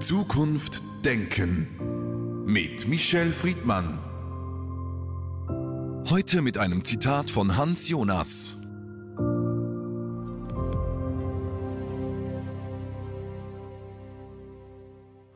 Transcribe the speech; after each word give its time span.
Zukunft 0.00 0.82
Denken 1.06 2.44
mit 2.44 2.86
Michel 2.86 3.32
Friedmann. 3.32 3.98
Heute 6.10 6.42
mit 6.42 6.58
einem 6.58 6.84
Zitat 6.84 7.30
von 7.30 7.56
Hans 7.56 7.88
Jonas. 7.88 8.58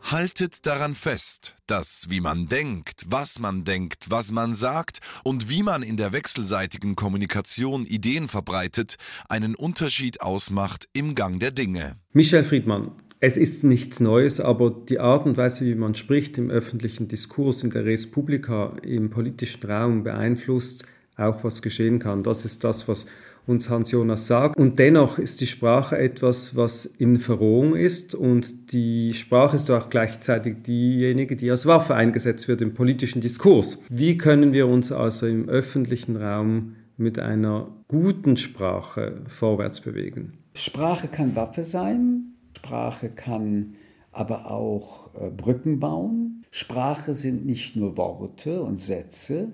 Haltet 0.02 0.66
daran 0.66 0.94
fest, 0.94 1.54
dass 1.66 2.10
wie 2.10 2.20
man 2.20 2.46
denkt, 2.46 3.06
was 3.08 3.38
man 3.38 3.64
denkt, 3.64 4.10
was 4.10 4.30
man 4.30 4.54
sagt 4.54 4.98
und 5.24 5.48
wie 5.48 5.62
man 5.62 5.82
in 5.82 5.96
der 5.96 6.12
wechselseitigen 6.12 6.96
Kommunikation 6.96 7.86
Ideen 7.86 8.28
verbreitet, 8.28 8.96
einen 9.28 9.54
Unterschied 9.54 10.20
ausmacht 10.20 10.86
im 10.92 11.14
Gang 11.14 11.40
der 11.40 11.50
Dinge. 11.50 11.96
Michel 12.12 12.44
Friedmann, 12.44 12.92
es 13.20 13.36
ist 13.36 13.64
nichts 13.64 14.00
Neues, 14.00 14.40
aber 14.40 14.70
die 14.70 14.98
Art 14.98 15.26
und 15.26 15.36
Weise, 15.36 15.66
wie 15.66 15.74
man 15.74 15.94
spricht 15.94 16.38
im 16.38 16.50
öffentlichen 16.50 17.06
Diskurs, 17.06 17.62
in 17.62 17.70
der 17.70 17.84
Res 17.84 18.10
Publica, 18.10 18.72
im 18.82 19.10
politischen 19.10 19.70
Raum 19.70 20.02
beeinflusst 20.02 20.84
auch, 21.16 21.44
was 21.44 21.60
geschehen 21.60 21.98
kann. 21.98 22.22
Das 22.22 22.46
ist 22.46 22.64
das, 22.64 22.88
was 22.88 23.06
uns 23.46 23.68
Hans 23.68 23.90
Jonas 23.90 24.26
sagt. 24.26 24.56
Und 24.56 24.78
dennoch 24.78 25.18
ist 25.18 25.40
die 25.42 25.46
Sprache 25.46 25.98
etwas, 25.98 26.56
was 26.56 26.86
in 26.86 27.18
Verrohung 27.18 27.76
ist 27.76 28.14
und 28.14 28.72
die 28.72 29.12
Sprache 29.12 29.56
ist 29.56 29.70
auch 29.70 29.90
gleichzeitig 29.90 30.62
diejenige, 30.62 31.36
die 31.36 31.50
als 31.50 31.66
Waffe 31.66 31.94
eingesetzt 31.94 32.48
wird 32.48 32.62
im 32.62 32.72
politischen 32.74 33.20
Diskurs. 33.20 33.82
Wie 33.90 34.16
können 34.16 34.52
wir 34.52 34.66
uns 34.66 34.92
also 34.92 35.26
im 35.26 35.48
öffentlichen 35.48 36.16
Raum 36.16 36.76
mit 36.96 37.18
einer 37.18 37.68
guten 37.88 38.36
Sprache 38.36 39.22
vorwärts 39.26 39.80
bewegen? 39.80 40.38
Sprache 40.54 41.08
kann 41.08 41.34
Waffe 41.36 41.64
sein, 41.64 42.29
Sprache 42.60 43.08
kann 43.08 43.76
aber 44.12 44.50
auch 44.50 45.14
äh, 45.14 45.30
Brücken 45.30 45.80
bauen. 45.80 46.44
Sprache 46.50 47.14
sind 47.14 47.46
nicht 47.46 47.74
nur 47.74 47.96
Worte 47.96 48.62
und 48.62 48.78
Sätze, 48.78 49.52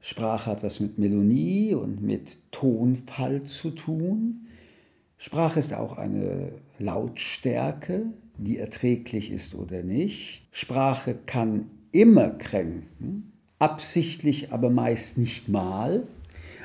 Sprache 0.00 0.50
hat 0.50 0.62
was 0.62 0.80
mit 0.80 0.98
Melonie 0.98 1.74
und 1.74 2.02
mit 2.02 2.38
Tonfall 2.50 3.42
zu 3.42 3.70
tun. 3.70 4.46
Sprache 5.18 5.58
ist 5.58 5.74
auch 5.74 5.98
eine 5.98 6.52
Lautstärke, 6.78 8.06
die 8.38 8.56
erträglich 8.56 9.30
ist 9.30 9.54
oder 9.54 9.82
nicht. 9.82 10.44
Sprache 10.52 11.14
kann 11.26 11.66
immer 11.92 12.30
kränken, 12.30 13.32
absichtlich, 13.58 14.50
aber 14.50 14.70
meist 14.70 15.18
nicht 15.18 15.50
mal. 15.50 16.04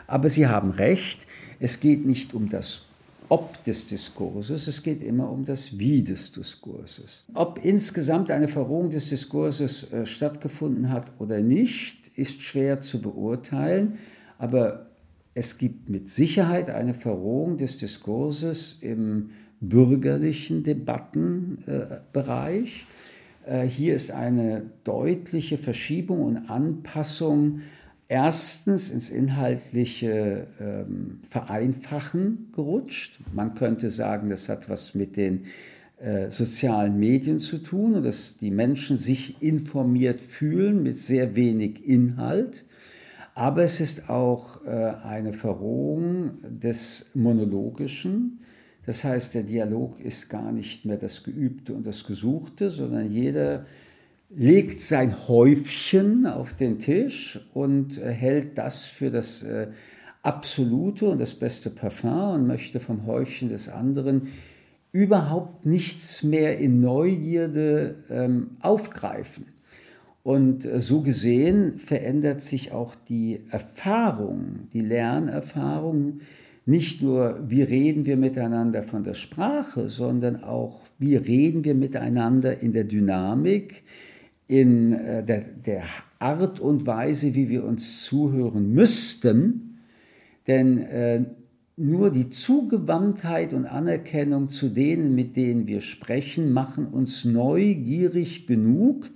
Aber 0.07 0.29
Sie 0.29 0.47
haben 0.47 0.69
recht, 0.69 1.27
es 1.59 1.81
geht 1.81 2.05
nicht 2.05 2.33
um 2.33 2.47
das 2.47 2.85
ob 3.29 3.63
des 3.63 3.87
Diskurses, 3.87 4.67
es 4.67 4.83
geht 4.83 5.01
immer 5.03 5.31
um 5.31 5.45
das 5.45 5.79
Wie 5.79 6.03
des 6.03 6.31
Diskurses. 6.31 7.23
Ob 7.33 7.59
insgesamt 7.63 8.29
eine 8.31 8.47
Verrohung 8.47 8.89
des 8.89 9.09
Diskurses 9.09 9.91
äh, 9.91 10.05
stattgefunden 10.05 10.89
hat 10.89 11.11
oder 11.19 11.41
nicht, 11.41 12.07
ist 12.17 12.41
schwer 12.41 12.79
zu 12.81 13.01
beurteilen, 13.01 13.97
aber 14.37 14.87
es 15.33 15.57
gibt 15.57 15.89
mit 15.89 16.09
Sicherheit 16.09 16.69
eine 16.69 16.93
Verrohung 16.93 17.57
des 17.57 17.77
Diskurses 17.77 18.77
im 18.81 19.31
bürgerlichen 19.59 20.63
Debattenbereich. 20.63 22.85
Äh, 23.45 23.45
äh, 23.45 23.67
hier 23.67 23.95
ist 23.95 24.11
eine 24.11 24.63
deutliche 24.83 25.57
Verschiebung 25.57 26.23
und 26.23 26.49
Anpassung 26.49 27.61
erstens 28.07 28.89
ins 28.89 29.09
inhaltliche 29.09 30.47
ähm, 30.59 31.19
Vereinfachen 31.27 32.49
gerutscht. 32.53 33.19
Man 33.33 33.55
könnte 33.55 33.89
sagen, 33.89 34.29
das 34.29 34.49
hat 34.49 34.69
was 34.69 34.95
mit 34.95 35.17
den 35.17 35.45
äh, 35.97 36.29
sozialen 36.29 36.99
Medien 36.99 37.39
zu 37.39 37.57
tun 37.57 37.95
und 37.95 38.03
dass 38.03 38.37
die 38.37 38.51
Menschen 38.51 38.97
sich 38.97 39.41
informiert 39.41 40.21
fühlen 40.21 40.83
mit 40.83 40.97
sehr 40.97 41.35
wenig 41.35 41.87
Inhalt. 41.87 42.63
Aber 43.33 43.63
es 43.63 43.81
ist 43.81 44.09
auch 44.09 44.65
äh, 44.65 44.69
eine 44.69 45.33
Verrohung 45.33 46.37
des 46.43 47.11
Monologischen. 47.15 48.39
Das 48.85 49.03
heißt, 49.03 49.33
der 49.35 49.43
Dialog 49.43 49.99
ist 49.99 50.29
gar 50.29 50.51
nicht 50.51 50.85
mehr 50.85 50.97
das 50.97 51.23
Geübte 51.23 51.73
und 51.73 51.87
das 51.87 52.05
Gesuchte, 52.05 52.69
sondern 52.69 53.11
jeder 53.11 53.65
legt 54.29 54.81
sein 54.81 55.27
Häufchen 55.27 56.25
auf 56.25 56.53
den 56.53 56.79
Tisch 56.79 57.39
und 57.53 57.97
äh, 57.97 58.11
hält 58.11 58.57
das 58.57 58.83
für 58.83 59.11
das 59.11 59.43
äh, 59.43 59.67
absolute 60.23 61.07
und 61.07 61.19
das 61.19 61.35
beste 61.35 61.69
Parfum 61.69 62.35
und 62.35 62.47
möchte 62.47 62.79
vom 62.79 63.05
Häufchen 63.05 63.49
des 63.49 63.69
anderen 63.69 64.29
überhaupt 64.91 65.65
nichts 65.65 66.23
mehr 66.23 66.57
in 66.57 66.81
Neugierde 66.81 67.95
ähm, 68.09 68.51
aufgreifen. 68.61 69.45
Und 70.23 70.65
äh, 70.65 70.81
so 70.81 71.01
gesehen 71.01 71.77
verändert 71.77 72.41
sich 72.41 72.71
auch 72.71 72.95
die 72.95 73.41
Erfahrung, 73.51 74.69
die 74.73 74.81
Lernerfahrung, 74.81 76.21
nicht 76.65 77.03
nur, 77.03 77.39
wie 77.47 77.61
reden 77.61 78.07
wir 78.07 78.17
miteinander 78.17 78.81
von 78.81 79.03
der 79.03 79.13
Sprache, 79.13 79.91
sondern 79.91 80.43
auch, 80.43 80.81
wie 80.97 81.15
reden 81.15 81.63
wir 81.63 81.75
miteinander 81.75 82.59
in 82.59 82.73
der 82.73 82.85
Dynamik, 82.85 83.83
in 84.47 84.93
äh, 84.93 85.23
der, 85.23 85.41
der 85.41 85.83
Art 86.19 86.59
und 86.59 86.85
Weise, 86.85 87.35
wie 87.35 87.49
wir 87.49 87.63
uns 87.63 88.03
zuhören 88.03 88.73
müssten, 88.73 89.79
denn 90.47 90.79
äh, 90.79 91.25
nur 91.77 92.09
die 92.09 92.29
Zugewandtheit 92.29 93.53
und 93.53 93.65
Anerkennung 93.65 94.47
zu 94.49 94.69
denen, 94.69 95.13
mit 95.13 95.35
denen 95.35 95.67
wir 95.67 95.81
sprechen, 95.81 96.53
machen 96.53 96.87
uns 96.87 97.25
neugierig 97.25 98.47
genug, 98.47 99.09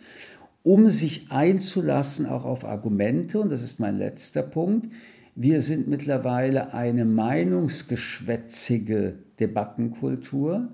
um 0.62 0.90
sich 0.90 1.32
einzulassen 1.32 2.26
auch 2.26 2.44
auf 2.44 2.66
Argumente. 2.66 3.40
Und 3.40 3.50
das 3.50 3.64
ist 3.64 3.80
mein 3.80 3.98
letzter 3.98 4.44
Punkt. 4.44 4.92
Wir 5.36 5.62
sind 5.62 5.88
mittlerweile 5.88 6.74
eine 6.74 7.06
meinungsgeschwätzige 7.06 9.14
Debattenkultur. 9.40 10.68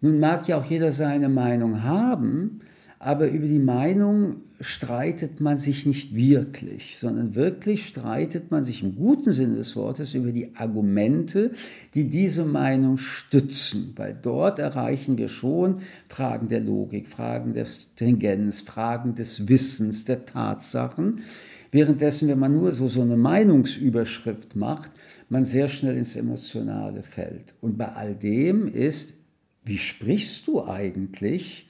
Nun 0.00 0.18
mag 0.18 0.48
ja 0.48 0.58
auch 0.58 0.64
jeder 0.64 0.90
seine 0.90 1.28
Meinung 1.28 1.84
haben, 1.84 2.62
aber 3.02 3.30
über 3.30 3.46
die 3.46 3.58
Meinung 3.58 4.42
streitet 4.60 5.40
man 5.40 5.56
sich 5.56 5.86
nicht 5.86 6.14
wirklich, 6.14 6.98
sondern 6.98 7.34
wirklich 7.34 7.86
streitet 7.86 8.50
man 8.50 8.62
sich 8.62 8.82
im 8.82 8.94
guten 8.94 9.32
Sinne 9.32 9.56
des 9.56 9.74
Wortes 9.74 10.12
über 10.12 10.32
die 10.32 10.54
Argumente, 10.54 11.52
die 11.94 12.10
diese 12.10 12.44
Meinung 12.44 12.98
stützen, 12.98 13.94
weil 13.96 14.14
dort 14.20 14.58
erreichen 14.58 15.16
wir 15.16 15.30
schon 15.30 15.80
Fragen 16.10 16.48
der 16.48 16.60
Logik, 16.60 17.08
Fragen 17.08 17.54
der 17.54 17.64
Stringenz, 17.64 18.60
Fragen 18.60 19.14
des 19.14 19.48
Wissens, 19.48 20.04
der 20.04 20.26
Tatsachen, 20.26 21.22
währenddessen, 21.70 22.28
wenn 22.28 22.38
man 22.38 22.52
nur 22.52 22.72
so, 22.72 22.86
so 22.88 23.00
eine 23.00 23.16
Meinungsüberschrift 23.16 24.56
macht, 24.56 24.90
man 25.30 25.46
sehr 25.46 25.70
schnell 25.70 25.96
ins 25.96 26.16
Emotionale 26.16 27.02
fällt. 27.02 27.54
Und 27.62 27.78
bei 27.78 27.88
all 27.88 28.14
dem 28.14 28.68
ist, 28.68 29.14
wie 29.64 29.78
sprichst 29.78 30.46
du 30.46 30.66
eigentlich? 30.66 31.69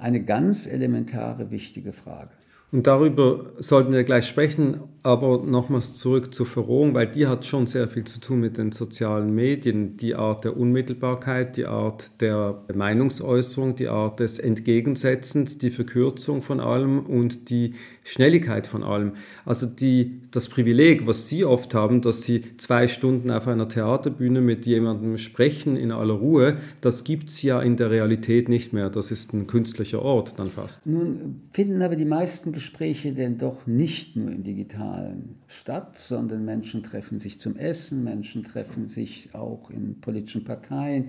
Eine 0.00 0.24
ganz 0.24 0.66
elementare, 0.66 1.50
wichtige 1.50 1.92
Frage. 1.92 2.30
Und 2.72 2.86
darüber 2.86 3.46
sollten 3.58 3.92
wir 3.92 4.04
gleich 4.04 4.26
sprechen, 4.26 4.80
aber 5.02 5.42
nochmals 5.44 5.96
zurück 5.96 6.34
zur 6.34 6.46
Verrohung, 6.46 6.94
weil 6.94 7.06
die 7.06 7.26
hat 7.26 7.46
schon 7.46 7.66
sehr 7.66 7.88
viel 7.88 8.04
zu 8.04 8.20
tun 8.20 8.40
mit 8.40 8.58
den 8.58 8.70
sozialen 8.70 9.34
Medien. 9.34 9.96
Die 9.96 10.14
Art 10.14 10.44
der 10.44 10.56
Unmittelbarkeit, 10.56 11.56
die 11.56 11.66
Art 11.66 12.12
der 12.20 12.62
Meinungsäußerung, 12.72 13.76
die 13.76 13.88
Art 13.88 14.20
des 14.20 14.38
Entgegensetzens, 14.38 15.58
die 15.58 15.70
Verkürzung 15.70 16.42
von 16.42 16.60
allem 16.60 17.06
und 17.06 17.48
die 17.50 17.74
Schnelligkeit 18.04 18.66
von 18.66 18.82
allem. 18.82 19.12
Also 19.44 19.66
die, 19.66 20.20
das 20.30 20.48
Privileg, 20.48 21.06
was 21.06 21.28
Sie 21.28 21.44
oft 21.44 21.74
haben, 21.74 22.02
dass 22.02 22.22
Sie 22.22 22.42
zwei 22.58 22.88
Stunden 22.88 23.30
auf 23.30 23.46
einer 23.46 23.68
Theaterbühne 23.68 24.40
mit 24.40 24.66
jemandem 24.66 25.16
sprechen 25.16 25.76
in 25.76 25.92
aller 25.92 26.14
Ruhe, 26.14 26.56
das 26.80 27.04
gibt 27.04 27.28
es 27.28 27.42
ja 27.42 27.60
in 27.60 27.76
der 27.76 27.90
Realität 27.90 28.48
nicht 28.48 28.72
mehr. 28.72 28.90
Das 28.90 29.10
ist 29.10 29.32
ein 29.32 29.46
künstlicher 29.46 30.02
Ort 30.02 30.38
dann 30.38 30.50
fast. 30.50 30.86
Nun 30.86 31.42
finden 31.52 31.82
aber 31.82 31.96
die 31.96 32.04
meisten 32.04 32.52
Gespräche 32.60 33.14
denn 33.14 33.38
doch 33.38 33.66
nicht 33.66 34.16
nur 34.16 34.30
im 34.30 34.44
digitalen 34.44 35.36
statt, 35.48 35.98
sondern 35.98 36.44
Menschen 36.44 36.82
treffen 36.82 37.18
sich 37.18 37.40
zum 37.40 37.56
Essen, 37.56 38.04
Menschen 38.04 38.44
treffen 38.44 38.86
sich 38.86 39.34
auch 39.34 39.70
in 39.70 39.98
politischen 40.02 40.44
Parteien, 40.44 41.06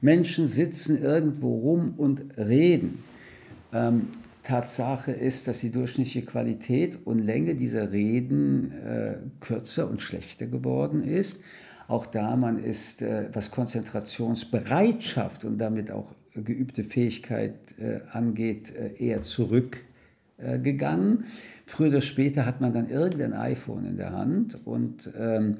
Menschen 0.00 0.46
sitzen 0.46 1.02
irgendwo 1.02 1.58
rum 1.58 1.94
und 1.96 2.38
reden. 2.38 3.02
Ähm, 3.72 4.10
Tatsache 4.44 5.10
ist, 5.10 5.48
dass 5.48 5.58
die 5.58 5.72
durchschnittliche 5.72 6.22
Qualität 6.22 7.04
und 7.04 7.18
Länge 7.18 7.56
dieser 7.56 7.90
Reden 7.90 8.70
äh, 8.70 9.16
kürzer 9.40 9.90
und 9.90 10.00
schlechter 10.00 10.46
geworden 10.46 11.02
ist. 11.02 11.42
Auch 11.88 12.06
da 12.06 12.36
man 12.36 12.62
ist, 12.62 13.02
äh, 13.02 13.26
was 13.32 13.50
Konzentrationsbereitschaft 13.50 15.44
und 15.44 15.58
damit 15.58 15.90
auch 15.90 16.14
geübte 16.32 16.84
Fähigkeit 16.84 17.56
äh, 17.80 18.02
angeht, 18.12 18.72
äh, 18.76 19.04
eher 19.04 19.24
zurückgegangen. 20.42 21.24
Früher 21.66 21.88
oder 21.88 22.00
später 22.02 22.44
hat 22.44 22.60
man 22.60 22.72
dann 22.72 22.90
irgendein 22.90 23.32
iPhone 23.32 23.86
in 23.86 23.96
der 23.96 24.12
Hand 24.12 24.58
und 24.66 25.10
ähm, 25.18 25.56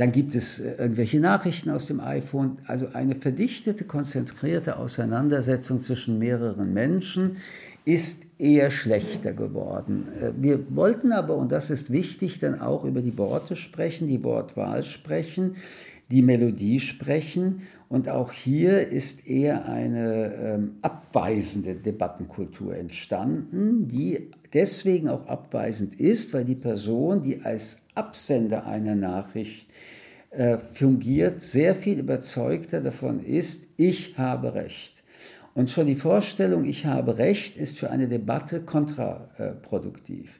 Dann 0.00 0.12
gibt 0.12 0.34
es 0.34 0.60
äh, 0.60 0.76
irgendwelche 0.78 1.20
Nachrichten 1.20 1.68
aus 1.68 1.84
dem 1.84 2.00
iPhone. 2.00 2.56
Also 2.66 2.88
eine 2.94 3.16
verdichtete, 3.16 3.84
konzentrierte 3.84 4.78
Auseinandersetzung 4.78 5.78
zwischen 5.78 6.18
mehreren 6.18 6.72
Menschen 6.72 7.36
ist 7.84 8.24
eher 8.38 8.70
schlechter 8.70 9.34
geworden. 9.34 10.08
Äh, 10.18 10.30
wir 10.40 10.74
wollten 10.74 11.12
aber, 11.12 11.36
und 11.36 11.52
das 11.52 11.68
ist 11.68 11.92
wichtig, 11.92 12.38
dann 12.38 12.62
auch 12.62 12.86
über 12.86 13.02
die 13.02 13.18
Worte 13.18 13.56
sprechen, 13.56 14.08
die 14.08 14.24
Wortwahl 14.24 14.84
sprechen, 14.84 15.56
die 16.10 16.22
Melodie 16.22 16.80
sprechen. 16.80 17.60
Und 17.90 18.08
auch 18.08 18.30
hier 18.30 18.86
ist 18.86 19.26
eher 19.26 19.68
eine 19.68 20.32
ähm, 20.32 20.76
abweisende 20.80 21.74
Debattenkultur 21.74 22.76
entstanden, 22.76 23.88
die 23.88 24.30
deswegen 24.52 25.08
auch 25.08 25.26
abweisend 25.26 25.98
ist, 25.98 26.32
weil 26.32 26.44
die 26.44 26.54
Person, 26.54 27.20
die 27.20 27.42
als 27.42 27.84
Absender 27.96 28.64
einer 28.64 28.94
Nachricht 28.94 29.70
äh, 30.30 30.58
fungiert, 30.58 31.42
sehr 31.42 31.74
viel 31.74 31.98
überzeugter 31.98 32.80
davon 32.80 33.24
ist, 33.24 33.70
ich 33.76 34.16
habe 34.16 34.54
Recht. 34.54 35.02
Und 35.54 35.68
schon 35.68 35.88
die 35.88 35.96
Vorstellung, 35.96 36.64
ich 36.66 36.86
habe 36.86 37.18
Recht, 37.18 37.56
ist 37.56 37.76
für 37.76 37.90
eine 37.90 38.06
Debatte 38.06 38.60
kontraproduktiv. 38.60 40.38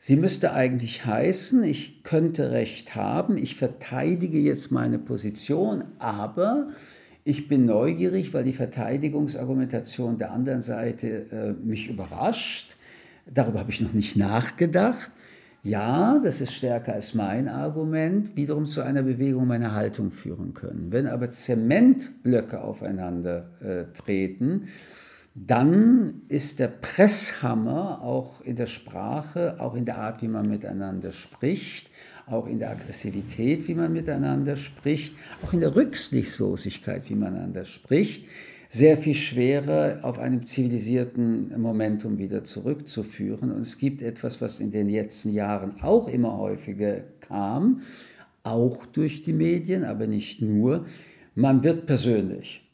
Sie 0.00 0.16
müsste 0.16 0.52
eigentlich 0.52 1.04
heißen, 1.04 1.64
ich 1.64 2.04
könnte 2.04 2.52
Recht 2.52 2.94
haben, 2.94 3.36
ich 3.36 3.56
verteidige 3.56 4.38
jetzt 4.38 4.70
meine 4.70 4.98
Position, 4.98 5.84
aber 5.98 6.68
ich 7.24 7.48
bin 7.48 7.66
neugierig, 7.66 8.32
weil 8.32 8.44
die 8.44 8.52
Verteidigungsargumentation 8.52 10.16
der 10.16 10.30
anderen 10.30 10.62
Seite 10.62 11.26
äh, 11.32 11.52
mich 11.66 11.90
überrascht. 11.90 12.76
Darüber 13.26 13.58
habe 13.58 13.70
ich 13.72 13.80
noch 13.80 13.92
nicht 13.92 14.16
nachgedacht. 14.16 15.10
Ja, 15.64 16.20
das 16.22 16.40
ist 16.40 16.54
stärker 16.54 16.94
als 16.94 17.14
mein 17.14 17.48
Argument, 17.48 18.36
wiederum 18.36 18.64
zu 18.64 18.82
einer 18.82 19.02
Bewegung 19.02 19.48
meiner 19.48 19.74
Haltung 19.74 20.12
führen 20.12 20.54
können. 20.54 20.92
Wenn 20.92 21.08
aber 21.08 21.30
Zementblöcke 21.30 22.60
aufeinander 22.60 23.50
äh, 23.60 23.92
treten, 23.92 24.68
dann 25.46 26.22
ist 26.28 26.58
der 26.58 26.68
Presshammer 26.68 28.02
auch 28.02 28.40
in 28.40 28.56
der 28.56 28.66
Sprache, 28.66 29.56
auch 29.60 29.74
in 29.74 29.84
der 29.84 29.98
Art, 29.98 30.22
wie 30.22 30.28
man 30.28 30.48
miteinander 30.48 31.12
spricht, 31.12 31.90
auch 32.26 32.46
in 32.46 32.58
der 32.58 32.70
Aggressivität, 32.70 33.68
wie 33.68 33.74
man 33.74 33.92
miteinander 33.92 34.56
spricht, 34.56 35.14
auch 35.42 35.52
in 35.52 35.60
der 35.60 35.74
Rücksichtslosigkeit, 35.74 37.08
wie 37.08 37.14
man 37.14 37.32
miteinander 37.32 37.64
spricht, 37.64 38.26
sehr 38.70 38.98
viel 38.98 39.14
schwerer 39.14 40.00
auf 40.02 40.18
einem 40.18 40.44
zivilisierten 40.44 41.58
Momentum 41.60 42.18
wieder 42.18 42.44
zurückzuführen. 42.44 43.50
Und 43.50 43.62
es 43.62 43.78
gibt 43.78 44.02
etwas, 44.02 44.40
was 44.42 44.60
in 44.60 44.70
den 44.70 44.88
letzten 44.88 45.32
Jahren 45.32 45.80
auch 45.80 46.08
immer 46.08 46.36
häufiger 46.36 47.02
kam, 47.20 47.80
auch 48.42 48.84
durch 48.86 49.22
die 49.22 49.32
Medien, 49.32 49.84
aber 49.84 50.06
nicht 50.06 50.42
nur. 50.42 50.84
Man 51.34 51.64
wird 51.64 51.86
persönlich. 51.86 52.67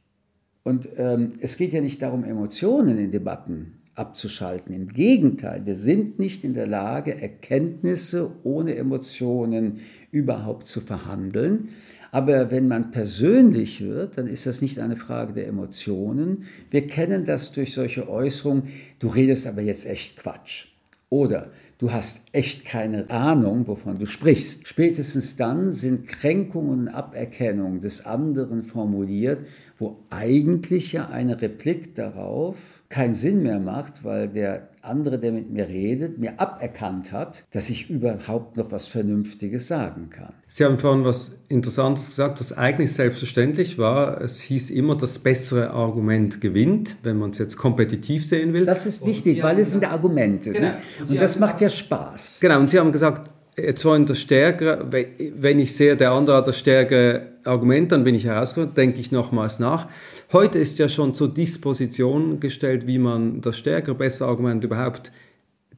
Und 0.64 0.88
ähm, 0.96 1.31
es 1.40 1.56
geht 1.56 1.72
ja 1.72 1.81
nicht 1.81 2.02
darum, 2.02 2.25
Emotionen 2.25 2.99
in 2.99 3.12
Debatten 3.12 3.75
abzuschalten. 3.94 4.75
Im 4.75 4.88
Gegenteil, 4.88 5.66
wir 5.66 5.76
sind 5.76 6.19
nicht 6.19 6.43
in 6.43 6.55
der 6.55 6.66
Lage, 6.66 7.20
Erkenntnisse 7.20 8.32
ohne 8.43 8.75
Emotionen 8.75 9.81
überhaupt 10.11 10.66
zu 10.66 10.81
verhandeln. 10.81 11.69
Aber 12.11 12.50
wenn 12.50 12.66
man 12.66 12.90
persönlich 12.90 13.82
wird, 13.82 14.19
dann 14.19 14.26
ist 14.26 14.46
das 14.46 14.62
nicht 14.62 14.78
eine 14.78 14.96
Frage 14.96 15.34
der 15.34 15.46
Emotionen. 15.46 16.44
Wir 16.70 16.87
kennen 16.87 17.25
das 17.25 17.52
durch 17.52 17.72
solche 17.72 18.08
Äußerungen, 18.08 18.64
du 18.99 19.08
redest 19.08 19.46
aber 19.46 19.62
jetzt 19.62 19.87
echt 19.87 20.17
Quatsch. 20.17 20.69
Oder 21.10 21.50
du 21.78 21.93
hast 21.93 22.26
echt 22.32 22.64
keine 22.64 23.10
Ahnung, 23.10 23.69
wovon 23.69 23.99
du 23.99 24.06
sprichst. 24.06 24.67
Spätestens 24.67 25.37
dann 25.37 25.70
sind 25.70 26.08
Kränkungen 26.08 26.70
und 26.70 26.88
Aberkennungen 26.88 27.81
des 27.81 28.05
anderen 28.05 28.62
formuliert, 28.62 29.46
wo 29.79 29.99
eigentlich 30.11 30.93
ja 30.93 31.09
eine 31.09 31.41
Replik 31.41 31.94
darauf 31.94 32.56
keinen 32.88 33.15
Sinn 33.15 33.43
mehr 33.43 33.59
macht, 33.59 34.05
weil 34.05 34.29
der 34.29 34.69
andere, 34.82 35.19
der 35.19 35.32
mit 35.32 35.50
mir 35.50 35.67
redet, 35.67 36.19
mir 36.19 36.38
aberkannt 36.38 37.11
hat, 37.11 37.43
dass 37.50 37.69
ich 37.71 37.91
überhaupt 37.91 38.56
noch 38.56 38.71
was 38.71 38.87
Vernünftiges 38.87 39.67
sagen 39.67 40.11
kann. 40.11 40.32
Sie 40.47 40.65
haben 40.65 40.79
vorhin 40.79 41.05
was 41.05 41.41
Interessantes 41.49 42.09
gesagt, 42.09 42.38
das 42.38 42.56
eigentlich 42.56 42.93
selbstverständlich 42.93 43.79
war. 43.79 44.21
Es 44.21 44.41
hieß 44.43 44.71
immer, 44.71 44.97
das 44.97 45.19
bessere 45.19 45.71
Argument 45.71 46.41
gewinnt, 46.41 46.97
wenn 47.03 47.19
man 47.19 47.31
es 47.31 47.38
jetzt 47.38 47.56
kompetitiv 47.56 48.25
sehen 48.25 48.53
will. 48.53 48.65
Das 48.65 48.87
ist 48.87 49.05
wichtig, 49.05 49.43
weil 49.43 49.59
es 49.59 49.73
sind 49.73 49.85
Argumente. 49.85 50.50
Genau. 50.50 50.69
Ne? 50.69 50.79
Und, 51.00 51.11
und 51.11 51.20
das 51.20 51.38
macht 51.41 51.61
ja 51.61 51.70
Spaß. 51.70 52.38
Genau, 52.41 52.61
und 52.61 52.70
Sie 52.70 52.79
haben 52.79 52.93
gesagt, 52.93 53.32
jetzt 53.56 53.85
wollen 53.85 54.06
das 54.06 54.21
stärkere, 54.21 54.87
wenn 54.91 55.59
ich 55.59 55.75
sehe, 55.75 55.97
der 55.97 56.12
andere 56.12 56.37
hat 56.37 56.47
das 56.47 56.59
stärkere 56.59 57.29
Argument, 57.45 57.93
dann 57.93 58.05
bin 58.05 58.15
ich 58.15 58.25
herausgekommen, 58.25 58.75
denke 58.75 59.01
ich 59.01 59.12
nochmals 59.12 59.59
nach. 59.59 59.89
Heute 60.33 60.59
ist 60.59 60.79
ja 60.79 60.89
schon 60.89 61.15
zur 61.15 61.33
Disposition 61.33 62.41
gestellt, 62.41 62.87
wie 62.87 62.99
man 62.99 63.41
das 63.41 63.56
stärkere, 63.56 63.95
bessere 63.95 64.29
Argument 64.29 64.65
überhaupt 64.65 65.12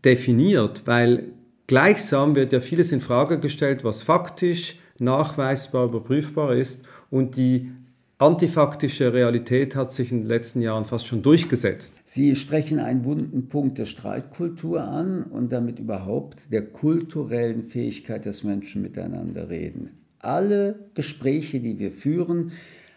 definiert, 0.04 0.82
weil 0.86 1.28
gleichsam 1.66 2.34
wird 2.36 2.52
ja 2.52 2.60
vieles 2.60 2.92
in 2.92 3.00
Frage 3.00 3.38
gestellt, 3.38 3.84
was 3.84 4.02
faktisch, 4.02 4.78
nachweisbar, 4.98 5.86
überprüfbar 5.86 6.54
ist 6.54 6.86
und 7.10 7.36
die 7.36 7.70
antifaktische 8.18 9.12
Realität 9.12 9.76
hat 9.76 9.92
sich 9.92 10.10
in 10.10 10.22
den 10.22 10.28
letzten 10.28 10.62
Jahren 10.62 10.84
fast 10.84 11.06
schon 11.06 11.22
durchgesetzt. 11.22 11.94
Sie 12.04 12.34
sprechen 12.34 12.78
einen 12.78 13.04
wunden 13.04 13.48
Punkt 13.48 13.78
der 13.78 13.84
Streitkultur 13.84 14.82
an 14.82 15.24
und 15.24 15.52
damit 15.52 15.78
überhaupt 15.78 16.40
der 16.50 16.62
kulturellen 16.62 17.64
Fähigkeit 17.64 18.24
des 18.24 18.44
Menschen 18.44 18.82
miteinander 18.82 19.50
reden. 19.50 19.90
Alle 20.18 20.88
Gespräche, 20.94 21.60
die 21.60 21.78
wir 21.78 21.92
führen, 21.92 22.52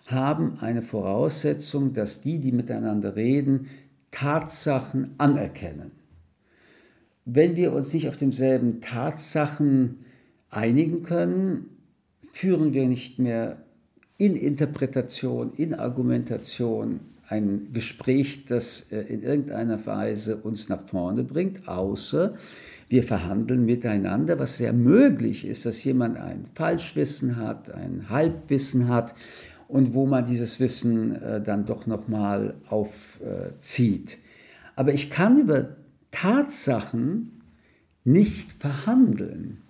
haben 0.08 0.58
eine 0.62 0.82
Voraussetzung, 0.82 1.94
dass 1.94 2.22
die, 2.22 2.40
die 2.40 2.52
miteinander 2.52 3.16
reden, 3.16 3.68
Tatsachen 4.12 5.12
anerkennen. 5.18 5.92
Wenn 7.26 7.56
wir 7.56 7.74
uns 7.74 7.94
nicht 7.94 8.10
auf 8.10 8.18
demselben 8.18 8.82
Tatsachen 8.82 10.00
einigen 10.50 11.04
können, 11.04 11.70
führen 12.32 12.74
wir 12.74 12.88
nicht 12.88 13.20
mehr 13.20 13.58
in 14.20 14.36
Interpretation, 14.36 15.54
in 15.56 15.74
Argumentation 15.74 17.00
ein 17.30 17.70
Gespräch, 17.74 18.46
das 18.46 18.92
äh, 18.92 19.00
in 19.02 19.24
irgendeiner 19.24 19.84
Weise 19.86 20.38
uns 20.38 20.68
nach 20.68 20.86
vorne 20.86 21.24
bringt, 21.24 21.68
außer 21.68 22.36
wir 22.90 23.04
verhandeln 23.04 23.66
miteinander, 23.66 24.38
was 24.38 24.58
sehr 24.58 24.74
möglich 24.74 25.46
ist, 25.46 25.66
dass 25.66 25.84
jemand 25.84 26.18
ein 26.18 26.46
Falschwissen 26.54 27.38
hat, 27.38 27.72
ein 27.72 28.10
Halbwissen 28.10 28.90
hat 28.90 29.16
und 29.68 29.94
wo 29.94 30.06
man 30.06 30.26
dieses 30.26 30.60
Wissen 30.60 31.16
äh, 31.16 31.42
dann 31.42 31.66
doch 31.66 31.88
nochmal 31.88 32.56
aufzieht. 32.68 34.18
Aber 34.76 34.94
ich 34.94 35.10
kann 35.10 35.40
über 35.40 35.78
Tatsachen 36.12 37.42
nicht 38.04 38.52
verhandeln. 38.52 39.62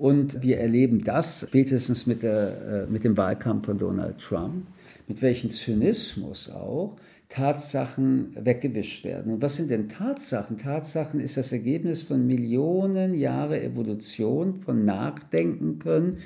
Und 0.00 0.40
wir 0.40 0.58
erleben 0.58 1.04
das 1.04 1.44
spätestens 1.46 2.06
mit, 2.06 2.22
der, 2.22 2.86
äh, 2.88 2.90
mit 2.90 3.04
dem 3.04 3.18
Wahlkampf 3.18 3.66
von 3.66 3.76
Donald 3.76 4.16
Trump, 4.16 4.64
mit 5.08 5.20
welchem 5.20 5.50
Zynismus 5.50 6.48
auch 6.48 6.96
Tatsachen 7.28 8.34
weggewischt 8.34 9.04
werden. 9.04 9.34
Und 9.34 9.42
was 9.42 9.56
sind 9.56 9.70
denn 9.70 9.90
Tatsachen? 9.90 10.56
Tatsachen 10.56 11.20
ist 11.20 11.36
das 11.36 11.52
Ergebnis 11.52 12.00
von 12.00 12.26
Millionen 12.26 13.12
Jahre 13.12 13.62
Evolution, 13.62 14.60
von 14.60 14.86
Nachdenken 14.86 15.78
können, 15.78 16.16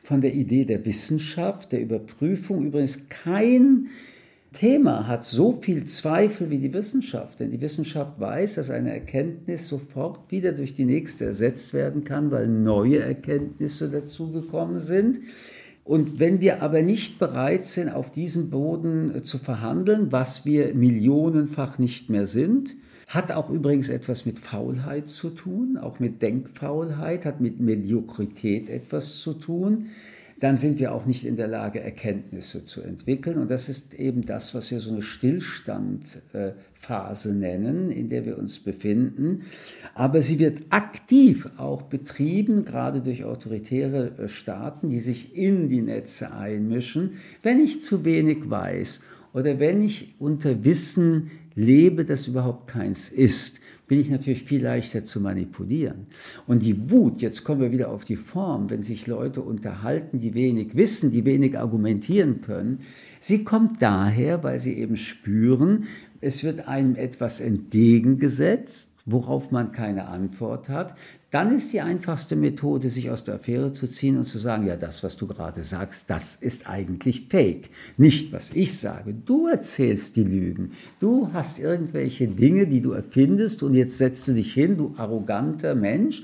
von 0.00 0.20
der 0.20 0.32
Idee 0.32 0.64
der 0.64 0.86
Wissenschaft, 0.86 1.72
der 1.72 1.80
Überprüfung. 1.80 2.64
Übrigens 2.64 3.08
kein 3.08 3.88
Thema 4.54 5.06
hat 5.06 5.24
so 5.24 5.52
viel 5.52 5.84
Zweifel 5.84 6.48
wie 6.48 6.58
die 6.58 6.72
Wissenschaft. 6.72 7.40
Denn 7.40 7.50
die 7.50 7.60
Wissenschaft 7.60 8.18
weiß, 8.18 8.54
dass 8.54 8.70
eine 8.70 8.92
Erkenntnis 8.92 9.68
sofort 9.68 10.30
wieder 10.30 10.52
durch 10.52 10.72
die 10.72 10.86
nächste 10.86 11.26
ersetzt 11.26 11.74
werden 11.74 12.04
kann, 12.04 12.30
weil 12.30 12.48
neue 12.48 13.00
Erkenntnisse 13.00 13.90
dazugekommen 13.90 14.80
sind. 14.80 15.20
Und 15.84 16.18
wenn 16.18 16.40
wir 16.40 16.62
aber 16.62 16.80
nicht 16.80 17.18
bereit 17.18 17.66
sind, 17.66 17.90
auf 17.90 18.10
diesem 18.10 18.48
Boden 18.48 19.22
zu 19.24 19.36
verhandeln, 19.36 20.10
was 20.12 20.46
wir 20.46 20.72
millionenfach 20.74 21.78
nicht 21.78 22.08
mehr 22.08 22.26
sind, 22.26 22.74
hat 23.06 23.32
auch 23.32 23.50
übrigens 23.50 23.90
etwas 23.90 24.24
mit 24.24 24.38
Faulheit 24.38 25.08
zu 25.08 25.28
tun, 25.28 25.76
auch 25.76 26.00
mit 26.00 26.22
Denkfaulheit, 26.22 27.26
hat 27.26 27.42
mit 27.42 27.60
Mediokrität 27.60 28.70
etwas 28.70 29.18
zu 29.18 29.34
tun 29.34 29.88
dann 30.40 30.56
sind 30.56 30.78
wir 30.78 30.92
auch 30.92 31.04
nicht 31.06 31.24
in 31.24 31.36
der 31.36 31.46
Lage, 31.46 31.80
Erkenntnisse 31.80 32.66
zu 32.66 32.82
entwickeln. 32.82 33.38
Und 33.38 33.50
das 33.50 33.68
ist 33.68 33.94
eben 33.94 34.26
das, 34.26 34.54
was 34.54 34.70
wir 34.70 34.80
so 34.80 34.92
eine 34.92 35.02
Stillstandphase 35.02 37.34
nennen, 37.34 37.90
in 37.90 38.08
der 38.08 38.24
wir 38.26 38.38
uns 38.38 38.58
befinden. 38.58 39.42
Aber 39.94 40.22
sie 40.22 40.38
wird 40.38 40.62
aktiv 40.70 41.48
auch 41.56 41.82
betrieben, 41.82 42.64
gerade 42.64 43.00
durch 43.00 43.24
autoritäre 43.24 44.12
äh, 44.18 44.28
Staaten, 44.28 44.90
die 44.90 45.00
sich 45.00 45.36
in 45.36 45.68
die 45.68 45.82
Netze 45.82 46.32
einmischen, 46.32 47.12
wenn 47.42 47.60
ich 47.60 47.80
zu 47.80 48.04
wenig 48.04 48.50
weiß 48.50 49.02
oder 49.32 49.58
wenn 49.58 49.82
ich 49.82 50.14
unter 50.18 50.64
Wissen 50.64 51.30
lebe, 51.54 52.04
das 52.04 52.26
überhaupt 52.26 52.68
keins 52.68 53.08
ist. 53.08 53.60
Bin 53.86 54.00
ich 54.00 54.10
natürlich 54.10 54.44
viel 54.44 54.62
leichter 54.62 55.04
zu 55.04 55.20
manipulieren. 55.20 56.06
Und 56.46 56.62
die 56.62 56.90
Wut, 56.90 57.20
jetzt 57.20 57.44
kommen 57.44 57.60
wir 57.60 57.72
wieder 57.72 57.90
auf 57.90 58.04
die 58.04 58.16
Form, 58.16 58.70
wenn 58.70 58.82
sich 58.82 59.06
Leute 59.06 59.42
unterhalten, 59.42 60.18
die 60.18 60.34
wenig 60.34 60.74
wissen, 60.74 61.12
die 61.12 61.24
wenig 61.24 61.58
argumentieren 61.58 62.40
können, 62.40 62.80
sie 63.20 63.44
kommt 63.44 63.82
daher, 63.82 64.42
weil 64.42 64.58
sie 64.58 64.74
eben 64.74 64.96
spüren, 64.96 65.84
es 66.20 66.42
wird 66.44 66.66
einem 66.66 66.96
etwas 66.96 67.40
entgegengesetzt, 67.40 68.94
worauf 69.06 69.50
man 69.50 69.72
keine 69.72 70.06
Antwort 70.06 70.70
hat, 70.70 70.94
dann 71.34 71.52
ist 71.52 71.72
die 71.72 71.80
einfachste 71.80 72.36
Methode, 72.36 72.90
sich 72.90 73.10
aus 73.10 73.24
der 73.24 73.34
Affäre 73.34 73.72
zu 73.72 73.88
ziehen 73.88 74.18
und 74.18 74.24
zu 74.24 74.38
sagen, 74.38 74.68
ja, 74.68 74.76
das, 74.76 75.02
was 75.02 75.16
du 75.16 75.26
gerade 75.26 75.64
sagst, 75.64 76.08
das 76.08 76.36
ist 76.36 76.70
eigentlich 76.70 77.26
Fake. 77.28 77.70
Nicht, 77.96 78.32
was 78.32 78.52
ich 78.52 78.78
sage. 78.78 79.12
Du 79.12 79.48
erzählst 79.48 80.14
die 80.14 80.22
Lügen. 80.22 80.70
Du 81.00 81.32
hast 81.32 81.58
irgendwelche 81.58 82.28
Dinge, 82.28 82.68
die 82.68 82.80
du 82.80 82.92
erfindest 82.92 83.64
und 83.64 83.74
jetzt 83.74 83.98
setzt 83.98 84.28
du 84.28 84.32
dich 84.32 84.54
hin, 84.54 84.76
du 84.76 84.94
arroganter 84.96 85.74
Mensch, 85.74 86.22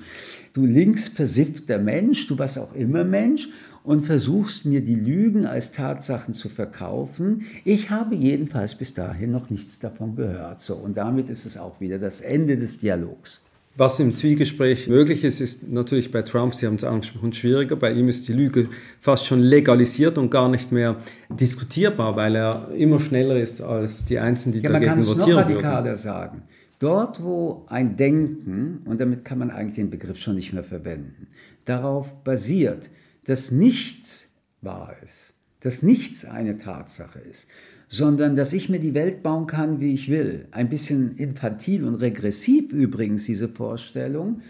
du 0.53 0.65
linksversiffter 0.65 1.79
Mensch, 1.79 2.29
du 2.29 2.39
was 2.39 2.57
auch 2.57 2.77
immer 2.77 3.03
Mensch 3.03 3.49
und 3.83 4.03
versuchst 4.03 4.65
mir 4.65 4.81
die 4.81 4.95
Lügen 4.95 5.45
als 5.45 5.73
Tatsachen 5.73 6.35
zu 6.35 6.49
verkaufen. 6.49 7.47
Ich 7.65 7.91
habe 7.91 8.15
jedenfalls 8.15 8.77
bis 8.77 8.95
dahin 8.95 9.33
noch 9.33 9.51
nichts 9.51 9.81
davon 9.81 10.15
gehört. 10.15 10.61
So, 10.61 10.77
und 10.77 10.97
damit 10.97 11.31
ist 11.31 11.47
es 11.47 11.57
auch 11.57 11.81
wieder 11.81 11.99
das 11.99 12.21
Ende 12.21 12.57
des 12.57 12.79
Dialogs. 12.79 13.43
Was 13.77 14.01
im 14.01 14.13
Zwiegespräch 14.15 14.89
möglich 14.89 15.25
ist, 15.25 15.41
ist 15.41 15.69
natürlich 15.69 16.11
bei 16.11 16.23
Trump, 16.23 16.55
Sie 16.55 16.67
haben 16.67 16.75
es 16.75 16.85
angesprochen, 16.85 17.33
schwieriger. 17.33 17.77
Bei 17.77 17.93
ihm 17.93 18.09
ist 18.09 18.27
die 18.27 18.33
Lüge 18.33 18.69
fast 19.01 19.25
schon 19.27 19.41
legalisiert 19.41 20.19
und 20.19 20.31
gar 20.31 20.49
nicht 20.49 20.73
mehr 20.73 20.97
diskutierbar, 21.29 22.17
weil 22.17 22.35
er 22.35 22.69
immer 22.77 22.99
schneller 22.99 23.37
ist 23.37 23.63
als 23.63 24.05
die 24.05 24.19
Einzelnen, 24.19 24.55
die 24.55 24.61
ja, 24.61 24.71
dagegen 24.71 25.07
votieren 25.07 25.19
Man 25.19 25.27
kann 25.27 25.29
es 25.29 25.29
noch 25.29 25.37
radikaler 25.37 25.85
würden. 25.85 25.97
sagen. 25.97 26.43
Dort, 26.81 27.23
wo 27.23 27.65
ein 27.69 27.97
Denken, 27.97 28.83
und 28.87 29.01
damit 29.01 29.25
kann 29.25 29.39
man 29.39 29.51
eigentlich 29.51 29.77
den 29.77 29.91
Begriff 29.91 30.19
schon 30.19 30.35
nicht 30.35 30.53
mehr 30.53 30.65
verwenden, 30.65 31.29
darauf 31.65 32.13
basiert, 32.25 32.91
dass 33.25 33.51
nichts 33.51 34.31
wahr 34.63 34.97
ist, 35.07 35.35
dass 35.61 35.83
nichts 35.83 36.25
eine 36.25 36.59
Tatsache 36.59 37.19
ist, 37.21 37.49
sondern 37.93 38.37
dass 38.37 38.53
ich 38.53 38.69
mir 38.69 38.79
die 38.79 38.95
Welt 38.95 39.25
bauen 39.25 39.49
kann, 39.49 39.81
wie 39.81 39.93
ich 39.93 40.09
will. 40.09 40.47
Ein 40.53 40.69
bisschen 40.69 41.17
infantil 41.17 41.85
und 41.85 41.97
regressiv 41.97 42.73
übrigens 42.73 43.25
diese 43.25 43.49
Vorstellung, 43.49 44.43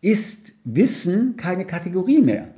ist 0.00 0.54
Wissen 0.64 1.36
keine 1.36 1.66
Kategorie 1.66 2.22
mehr. 2.22 2.54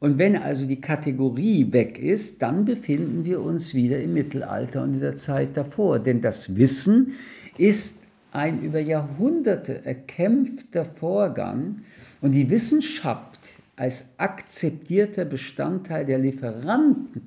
Und 0.00 0.18
wenn 0.18 0.36
also 0.36 0.66
die 0.66 0.82
Kategorie 0.82 1.72
weg 1.72 1.98
ist, 1.98 2.42
dann 2.42 2.66
befinden 2.66 3.24
wir 3.24 3.40
uns 3.40 3.72
wieder 3.72 4.00
im 4.00 4.12
Mittelalter 4.12 4.82
und 4.82 4.94
in 4.94 5.00
der 5.00 5.16
Zeit 5.16 5.56
davor. 5.56 5.98
Denn 5.98 6.20
das 6.20 6.54
Wissen 6.54 7.14
ist 7.56 8.02
ein 8.30 8.60
über 8.60 8.80
Jahrhunderte 8.80 9.82
erkämpfter 9.84 10.84
Vorgang 10.84 11.80
und 12.20 12.32
die 12.32 12.50
Wissenschaft 12.50 13.40
als 13.76 14.10
akzeptierter 14.18 15.24
Bestandteil 15.24 16.04
der 16.04 16.18
Lieferanten 16.18 17.22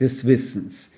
des 0.00 0.24
Wissens 0.24 0.92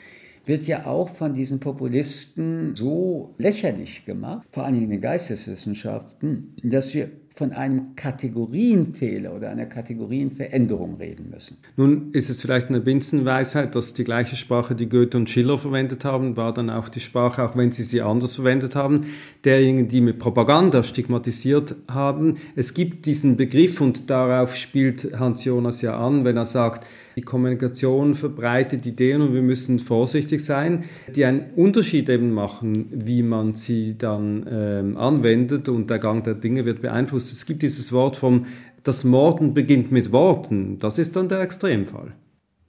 wird 0.44 0.66
ja 0.66 0.86
auch 0.86 1.08
von 1.08 1.34
diesen 1.34 1.60
Populisten 1.60 2.74
so 2.74 3.34
lächerlich 3.38 4.04
gemacht, 4.04 4.46
vor 4.50 4.64
allem 4.64 4.82
in 4.82 4.90
den 4.90 5.00
Geisteswissenschaften, 5.00 6.54
dass 6.62 6.94
wir 6.94 7.10
von 7.34 7.52
einem 7.52 7.96
Kategorienfehler 7.96 9.34
oder 9.34 9.50
einer 9.50 9.66
Kategorienveränderung 9.66 10.96
reden 10.96 11.30
müssen. 11.30 11.56
Nun 11.76 12.10
ist 12.12 12.28
es 12.28 12.42
vielleicht 12.42 12.68
eine 12.68 12.80
Binsenweisheit, 12.80 13.74
dass 13.74 13.94
die 13.94 14.04
gleiche 14.04 14.36
Sprache, 14.36 14.74
die 14.74 14.88
Goethe 14.88 15.16
und 15.16 15.30
Schiller 15.30 15.56
verwendet 15.56 16.04
haben, 16.04 16.36
war 16.36 16.52
dann 16.52 16.68
auch 16.68 16.88
die 16.88 17.00
Sprache, 17.00 17.42
auch 17.42 17.56
wenn 17.56 17.72
sie 17.72 17.84
sie 17.84 18.02
anders 18.02 18.36
verwendet 18.36 18.76
haben, 18.76 19.06
derjenigen, 19.44 19.88
die 19.88 20.02
mit 20.02 20.18
Propaganda 20.18 20.82
stigmatisiert 20.82 21.74
haben. 21.88 22.36
Es 22.54 22.74
gibt 22.74 23.06
diesen 23.06 23.36
Begriff 23.36 23.80
und 23.80 24.10
darauf 24.10 24.54
spielt 24.54 25.18
Hans 25.18 25.44
Jonas 25.44 25.80
ja 25.80 25.98
an, 25.98 26.24
wenn 26.24 26.36
er 26.36 26.46
sagt, 26.46 26.86
die 27.16 27.22
Kommunikation 27.22 28.14
verbreitet 28.14 28.86
Ideen 28.86 29.20
und 29.20 29.34
wir 29.34 29.42
müssen 29.42 29.78
vorsichtig 29.78 30.44
sein, 30.44 30.84
die 31.14 31.24
einen 31.24 31.50
Unterschied 31.56 32.08
eben 32.08 32.32
machen, 32.32 32.86
wie 32.90 33.22
man 33.22 33.54
sie 33.54 33.96
dann 33.98 34.46
ähm, 34.50 34.96
anwendet 34.96 35.68
und 35.68 35.90
der 35.90 35.98
Gang 35.98 36.24
der 36.24 36.34
Dinge 36.34 36.64
wird 36.64 36.82
beeinflusst. 36.82 37.32
Es 37.32 37.46
gibt 37.46 37.62
dieses 37.62 37.92
Wort 37.92 38.16
vom, 38.16 38.46
das 38.82 39.04
Morden 39.04 39.54
beginnt 39.54 39.92
mit 39.92 40.12
Worten. 40.12 40.78
Das 40.78 40.98
ist 40.98 41.16
dann 41.16 41.28
der 41.28 41.40
Extremfall. 41.40 42.12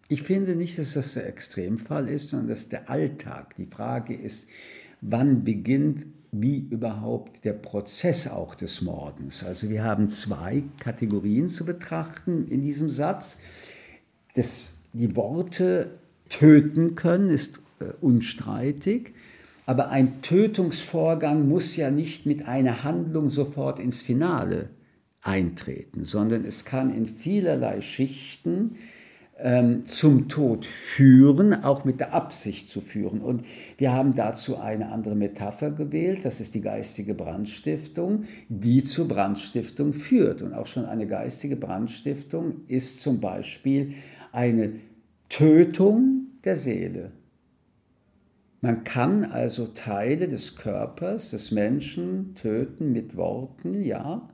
Ich 0.09 0.23
finde 0.23 0.55
nicht, 0.55 0.77
dass 0.77 0.93
das 0.93 1.13
der 1.13 1.27
Extremfall 1.27 2.09
ist, 2.09 2.29
sondern 2.29 2.49
dass 2.49 2.69
der 2.69 2.89
Alltag. 2.89 3.55
Die 3.55 3.65
Frage 3.65 4.13
ist, 4.13 4.47
wann 5.01 5.43
beginnt 5.43 6.05
wie 6.33 6.67
überhaupt 6.69 7.45
der 7.45 7.53
Prozess 7.53 8.27
auch 8.27 8.55
des 8.55 8.81
Mordens. 8.81 9.43
Also 9.43 9.69
wir 9.69 9.83
haben 9.83 10.09
zwei 10.09 10.63
Kategorien 10.79 11.47
zu 11.47 11.63
betrachten 11.63 12.47
in 12.47 12.61
diesem 12.61 12.89
Satz 12.89 13.39
das, 14.33 14.73
die 14.93 15.15
Worte 15.15 15.99
töten 16.29 16.95
können, 16.95 17.29
ist 17.29 17.59
äh, 17.79 17.85
unstreitig. 18.01 19.13
Aber 19.65 19.89
ein 19.89 20.21
Tötungsvorgang 20.21 21.47
muss 21.47 21.75
ja 21.75 21.89
nicht 21.89 22.25
mit 22.25 22.47
einer 22.47 22.83
Handlung 22.83 23.29
sofort 23.29 23.79
ins 23.79 24.01
Finale 24.01 24.69
eintreten, 25.21 26.03
sondern 26.03 26.43
es 26.43 26.65
kann 26.65 26.93
in 26.93 27.07
vielerlei 27.07 27.81
Schichten 27.81 28.75
ähm, 29.39 29.85
zum 29.85 30.27
Tod 30.27 30.65
führen, 30.65 31.63
auch 31.63 31.85
mit 31.85 31.99
der 31.99 32.13
Absicht 32.13 32.67
zu 32.69 32.81
führen. 32.81 33.21
Und 33.21 33.45
wir 33.77 33.93
haben 33.93 34.15
dazu 34.15 34.57
eine 34.57 34.89
andere 34.91 35.15
Metapher 35.15 35.71
gewählt, 35.71 36.19
das 36.23 36.39
ist 36.39 36.55
die 36.55 36.61
geistige 36.61 37.13
Brandstiftung, 37.13 38.25
die 38.49 38.83
zur 38.83 39.07
Brandstiftung 39.07 39.93
führt. 39.93 40.41
Und 40.41 40.53
auch 40.53 40.67
schon 40.67 40.85
eine 40.85 41.07
geistige 41.07 41.55
Brandstiftung 41.55 42.61
ist 42.67 43.01
zum 43.01 43.21
Beispiel 43.21 43.93
eine 44.33 44.73
Tötung 45.29 46.27
der 46.43 46.57
Seele. 46.57 47.11
Man 48.59 48.83
kann 48.83 49.23
also 49.23 49.67
Teile 49.67 50.27
des 50.27 50.55
Körpers 50.55 51.31
des 51.31 51.51
Menschen 51.51 52.35
töten 52.35 52.91
mit 52.91 53.15
Worten, 53.15 53.83
ja. 53.83 54.29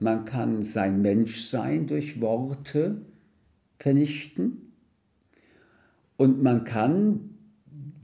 Man 0.00 0.24
kann 0.24 0.62
sein 0.62 1.02
Menschsein 1.02 1.86
durch 1.86 2.20
Worte 2.20 3.02
vernichten. 3.78 4.72
Und 6.16 6.42
man 6.42 6.64
kann, 6.64 7.34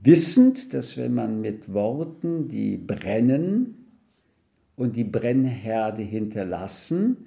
wissend, 0.03 0.73
dass 0.73 0.97
wenn 0.97 1.13
man 1.13 1.41
mit 1.41 1.73
Worten, 1.73 2.47
die 2.47 2.77
brennen 2.77 3.85
und 4.75 4.95
die 4.95 5.03
Brennherde 5.03 6.01
hinterlassen, 6.01 7.17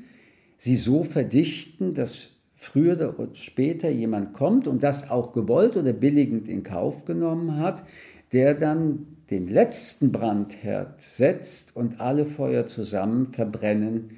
sie 0.57 0.77
so 0.77 1.05
verdichten, 1.05 1.95
dass 1.95 2.31
früher 2.65 2.95
oder 3.19 3.35
später 3.35 3.89
jemand 3.89 4.33
kommt 4.33 4.67
und 4.67 4.83
das 4.83 5.11
auch 5.11 5.33
gewollt 5.33 5.77
oder 5.77 5.93
billigend 5.93 6.49
in 6.49 6.63
Kauf 6.63 7.05
genommen 7.05 7.59
hat, 7.59 7.85
der 8.33 8.55
dann 8.55 9.07
den 9.31 9.49
letzten 9.49 10.13
Brandherd 10.13 11.01
setzt 11.01 11.77
und 11.77 12.01
alle 12.01 12.27
Feuer 12.27 12.67
zusammen 12.67 13.33
verbrennen 13.33 14.11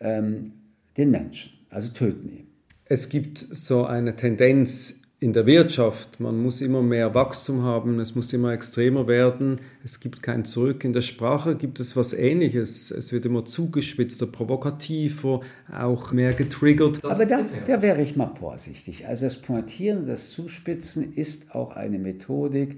ähm, 0.00 0.52
den 0.96 1.10
Menschen, 1.10 1.52
also 1.70 1.92
töten 1.92 2.28
ihn. 2.28 2.46
Es 2.84 3.08
gibt 3.08 3.38
so 3.38 3.84
eine 3.84 4.14
Tendenz 4.14 5.00
in 5.18 5.32
der 5.32 5.46
Wirtschaft, 5.46 6.20
man 6.20 6.42
muss 6.42 6.60
immer 6.60 6.82
mehr 6.82 7.14
Wachstum 7.14 7.62
haben, 7.62 8.00
es 8.00 8.14
muss 8.14 8.32
immer 8.34 8.52
extremer 8.52 9.08
werden, 9.08 9.60
es 9.82 9.98
gibt 10.00 10.22
kein 10.22 10.44
Zurück. 10.44 10.84
In 10.84 10.92
der 10.92 11.00
Sprache 11.00 11.56
gibt 11.56 11.80
es 11.80 11.96
was 11.96 12.12
Ähnliches, 12.12 12.90
es 12.90 13.12
wird 13.12 13.24
immer 13.24 13.46
zugespitzter, 13.46 14.26
provokativer, 14.26 15.40
auch 15.72 16.12
mehr 16.12 16.34
getriggert. 16.34 17.02
Das 17.02 17.14
Aber 17.14 17.24
da, 17.24 17.46
da 17.66 17.80
wäre 17.80 18.02
ich 18.02 18.14
mal 18.14 18.34
vorsichtig. 18.38 19.06
Also 19.06 19.24
das 19.24 19.36
Pointieren 19.36 20.06
das 20.06 20.30
Zuspitzen 20.32 21.14
ist 21.14 21.54
auch 21.54 21.76
eine 21.76 21.98
Methodik 21.98 22.76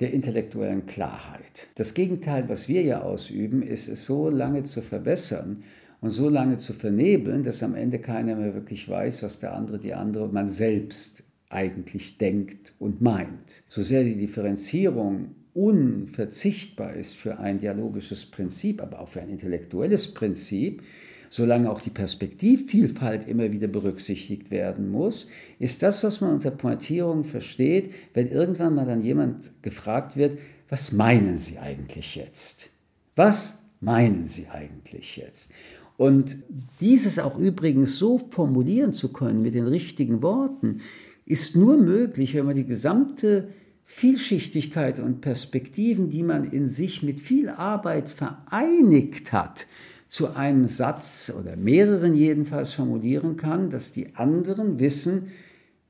der 0.00 0.12
intellektuellen 0.14 0.86
Klarheit. 0.86 1.68
Das 1.74 1.92
Gegenteil, 1.92 2.48
was 2.48 2.66
wir 2.66 2.80
ja 2.82 3.02
ausüben, 3.02 3.62
ist 3.62 3.88
es 3.88 4.06
so 4.06 4.30
lange 4.30 4.62
zu 4.62 4.80
verbessern, 4.80 5.62
und 6.04 6.10
so 6.10 6.28
lange 6.28 6.58
zu 6.58 6.74
vernebeln, 6.74 7.44
dass 7.44 7.62
am 7.62 7.74
Ende 7.74 7.98
keiner 7.98 8.36
mehr 8.36 8.52
wirklich 8.52 8.86
weiß, 8.90 9.22
was 9.22 9.40
der 9.40 9.54
andere, 9.54 9.78
die 9.78 9.94
andere, 9.94 10.28
man 10.28 10.46
selbst 10.46 11.23
eigentlich 11.54 12.18
denkt 12.18 12.72
und 12.78 13.00
meint. 13.00 13.62
So 13.68 13.82
sehr 13.82 14.04
die 14.04 14.16
Differenzierung 14.16 15.34
unverzichtbar 15.54 16.94
ist 16.94 17.14
für 17.14 17.38
ein 17.38 17.58
dialogisches 17.58 18.26
Prinzip, 18.26 18.82
aber 18.82 19.00
auch 19.00 19.08
für 19.08 19.20
ein 19.20 19.30
intellektuelles 19.30 20.12
Prinzip, 20.12 20.82
solange 21.30 21.70
auch 21.70 21.80
die 21.80 21.90
Perspektivvielfalt 21.90 23.26
immer 23.26 23.50
wieder 23.52 23.68
berücksichtigt 23.68 24.50
werden 24.50 24.90
muss, 24.90 25.28
ist 25.58 25.82
das, 25.82 26.02
was 26.04 26.20
man 26.20 26.34
unter 26.34 26.50
Pointierung 26.50 27.24
versteht, 27.24 27.92
wenn 28.14 28.28
irgendwann 28.28 28.74
mal 28.74 28.86
dann 28.86 29.02
jemand 29.02 29.50
gefragt 29.62 30.16
wird, 30.16 30.38
was 30.68 30.92
meinen 30.92 31.38
Sie 31.38 31.58
eigentlich 31.58 32.16
jetzt? 32.16 32.70
Was 33.16 33.62
meinen 33.80 34.26
Sie 34.26 34.48
eigentlich 34.48 35.16
jetzt? 35.16 35.52
Und 35.96 36.36
dieses 36.80 37.20
auch 37.20 37.38
übrigens 37.38 37.98
so 37.98 38.18
formulieren 38.30 38.92
zu 38.92 39.12
können 39.12 39.42
mit 39.42 39.54
den 39.54 39.66
richtigen 39.66 40.22
Worten, 40.22 40.80
ist 41.26 41.56
nur 41.56 41.76
möglich, 41.76 42.34
wenn 42.34 42.46
man 42.46 42.54
die 42.54 42.66
gesamte 42.66 43.48
Vielschichtigkeit 43.84 44.98
und 44.98 45.20
Perspektiven, 45.20 46.08
die 46.08 46.22
man 46.22 46.50
in 46.50 46.68
sich 46.68 47.02
mit 47.02 47.20
viel 47.20 47.48
Arbeit 47.48 48.08
vereinigt 48.08 49.32
hat, 49.32 49.66
zu 50.08 50.34
einem 50.36 50.66
Satz 50.66 51.32
oder 51.38 51.56
mehreren 51.56 52.14
jedenfalls 52.14 52.72
formulieren 52.72 53.36
kann, 53.36 53.68
dass 53.70 53.92
die 53.92 54.14
anderen 54.14 54.78
wissen, 54.78 55.28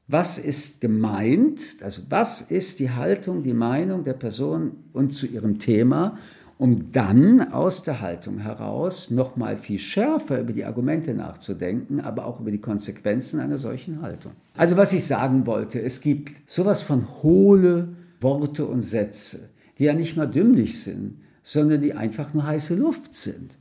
was 0.07 0.39
ist 0.39 0.81
gemeint, 0.81 1.77
also 1.81 2.03
was 2.09 2.43
ist 2.43 2.79
die 2.79 2.91
Haltung, 2.91 3.43
die 3.43 3.55
Meinung 3.55 4.05
der 4.05 4.13
Person 4.15 4.73
und 4.93 5.13
zu 5.13 5.27
ihrem 5.27 5.59
Thema, 5.59 6.19
um 6.59 6.93
dann 6.93 7.53
aus 7.53 7.83
der 7.83 8.01
Haltung 8.01 8.39
heraus 8.39 9.11
noch 9.11 9.37
mal 9.37 9.57
viel 9.57 9.79
schärfer 9.79 10.41
über 10.41 10.53
die 10.53 10.65
Argumente 10.65 11.15
nachzudenken, 11.15 12.01
aber 12.01 12.27
auch 12.27 12.41
über 12.41 12.51
die 12.51 12.61
Konsequenzen 12.61 13.41
einer 13.41 13.59
solchen 13.59 14.03
Haltung. 14.03 14.33
Also 14.57 14.77
was 14.77 14.93
ich 14.93 15.07
sagen 15.07 15.47
wollte, 15.47 15.81
es 15.81 16.01
gibt 16.01 16.33
sowas 16.49 16.83
von 16.83 17.07
hohle 17.23 17.89
Worte 18.21 18.67
und 18.67 18.83
Sätze, 18.83 19.51
die 19.79 19.85
ja 19.85 19.95
nicht 19.95 20.17
mal 20.17 20.27
dümmlich 20.27 20.81
sind, 20.83 21.19
sondern 21.43 21.83
die 21.83 21.95
einfach 21.95 22.33
nur 22.33 22.47
heiße 22.47 22.75
Luft 22.75 23.15
sind 23.15 23.57